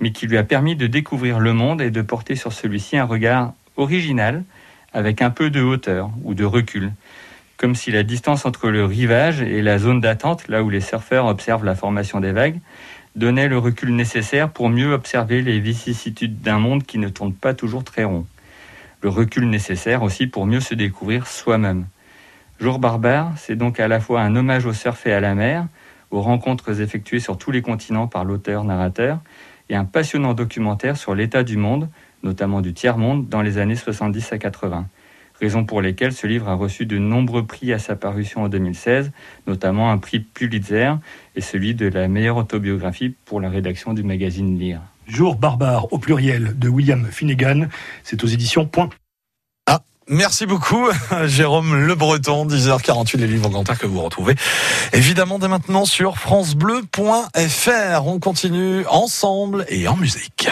mais 0.00 0.12
qui 0.12 0.26
lui 0.26 0.38
a 0.38 0.42
permis 0.42 0.76
de 0.76 0.86
découvrir 0.86 1.38
le 1.38 1.52
monde 1.52 1.80
et 1.80 1.90
de 1.90 2.02
porter 2.02 2.34
sur 2.34 2.52
celui-ci 2.52 2.96
un 2.96 3.04
regard 3.04 3.52
original, 3.76 4.44
avec 4.92 5.22
un 5.22 5.30
peu 5.30 5.50
de 5.50 5.60
hauteur 5.60 6.10
ou 6.24 6.34
de 6.34 6.44
recul, 6.44 6.92
comme 7.56 7.74
si 7.74 7.90
la 7.90 8.02
distance 8.02 8.46
entre 8.46 8.70
le 8.70 8.84
rivage 8.84 9.42
et 9.42 9.62
la 9.62 9.78
zone 9.78 10.00
d'attente, 10.00 10.48
là 10.48 10.62
où 10.62 10.70
les 10.70 10.80
surfeurs 10.80 11.26
observent 11.26 11.64
la 11.64 11.74
formation 11.74 12.18
des 12.18 12.32
vagues, 12.32 12.58
donnait 13.16 13.48
le 13.48 13.58
recul 13.58 13.94
nécessaire 13.94 14.50
pour 14.50 14.70
mieux 14.70 14.92
observer 14.92 15.42
les 15.42 15.60
vicissitudes 15.60 16.40
d'un 16.40 16.58
monde 16.58 16.84
qui 16.84 16.98
ne 16.98 17.08
tourne 17.08 17.34
pas 17.34 17.54
toujours 17.54 17.84
très 17.84 18.04
rond. 18.04 18.26
Le 19.02 19.08
recul 19.08 19.48
nécessaire 19.48 20.02
aussi 20.02 20.26
pour 20.26 20.46
mieux 20.46 20.60
se 20.60 20.74
découvrir 20.74 21.26
soi-même. 21.26 21.86
Jour 22.60 22.78
barbare, 22.78 23.32
c'est 23.36 23.56
donc 23.56 23.80
à 23.80 23.88
la 23.88 24.00
fois 24.00 24.20
un 24.20 24.36
hommage 24.36 24.66
au 24.66 24.72
surf 24.72 25.06
et 25.06 25.12
à 25.12 25.20
la 25.20 25.34
mer, 25.34 25.66
aux 26.10 26.20
rencontres 26.20 26.80
effectuées 26.80 27.20
sur 27.20 27.38
tous 27.38 27.50
les 27.50 27.62
continents 27.62 28.06
par 28.06 28.24
l'auteur-narrateur, 28.24 29.20
et 29.70 29.76
un 29.76 29.86
passionnant 29.86 30.34
documentaire 30.34 30.98
sur 30.98 31.14
l'état 31.14 31.42
du 31.42 31.56
monde, 31.56 31.88
notamment 32.22 32.60
du 32.60 32.74
tiers-monde, 32.74 33.28
dans 33.28 33.40
les 33.40 33.56
années 33.56 33.76
70 33.76 34.32
à 34.32 34.38
80 34.38 34.86
raison 35.40 35.64
pour 35.64 35.80
lesquelles 35.80 36.12
ce 36.12 36.26
livre 36.26 36.48
a 36.48 36.54
reçu 36.54 36.86
de 36.86 36.98
nombreux 36.98 37.46
prix 37.46 37.72
à 37.72 37.78
sa 37.78 37.96
parution 37.96 38.42
en 38.42 38.48
2016, 38.48 39.10
notamment 39.46 39.90
un 39.90 39.98
prix 39.98 40.20
Pulitzer 40.20 40.92
et 41.34 41.40
celui 41.40 41.74
de 41.74 41.88
la 41.88 42.08
meilleure 42.08 42.36
autobiographie 42.36 43.14
pour 43.24 43.40
la 43.40 43.48
rédaction 43.48 43.94
du 43.94 44.02
magazine 44.02 44.58
Lire. 44.58 44.82
Jour 45.06 45.36
barbare 45.36 45.92
au 45.92 45.98
pluriel 45.98 46.58
de 46.58 46.68
William 46.68 47.04
Finnegan, 47.06 47.68
c'est 48.04 48.22
aux 48.22 48.28
éditions 48.28 48.66
Point. 48.66 48.90
Merci 50.12 50.44
beaucoup, 50.44 50.88
Jérôme 51.26 51.86
Le 51.86 51.94
Breton, 51.94 52.44
10h48, 52.44 53.16
les 53.18 53.28
livres 53.28 53.48
grand 53.48 53.62
que 53.62 53.86
vous 53.86 54.02
retrouvez 54.02 54.34
évidemment 54.92 55.38
dès 55.38 55.46
maintenant 55.46 55.84
sur 55.84 56.18
FranceBleu.fr. 56.18 58.06
On 58.06 58.18
continue 58.18 58.84
ensemble 58.88 59.64
et 59.68 59.86
en 59.86 59.96
musique. 59.96 60.48